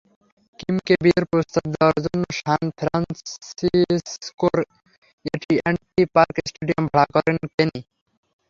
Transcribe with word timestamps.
কিমকে 0.59 0.93
বিয়ের 1.03 1.25
প্রস্তাব 1.31 1.63
দেওয়ার 1.73 1.97
জন্য 2.05 2.23
সান 2.39 2.63
ফ্রান্সিসকোর 2.79 4.57
এটিঅ্যান্ডটি 5.25 6.03
পার্ক 6.15 6.35
স্টেডিয়াম 6.47 6.85
ভাড়া 6.87 7.05
করেন 7.15 7.37
কেনি। 7.47 7.79